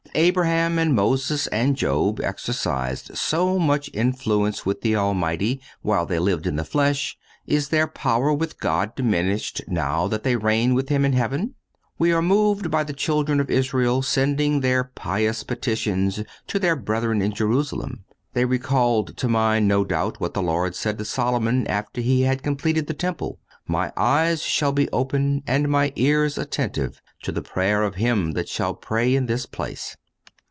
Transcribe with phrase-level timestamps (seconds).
[0.13, 6.19] If Abraham and Moses and Job exercised so much influence with the Almighty while they
[6.19, 10.89] lived in the flesh, is their power with God diminished now that they reign with
[10.89, 11.55] Him in heaven?
[11.97, 17.21] We are moved by the children of Israel sending their pious petitions to their brethren
[17.21, 18.03] in Jerusalem.
[18.33, 22.43] They recalled to mind, no doubt, what the Lord said to Solomon after he had
[22.43, 27.83] completed the temple: "My eyes shall be open and My ears attentive to the prayer
[27.83, 29.95] of him that shall pray in this place."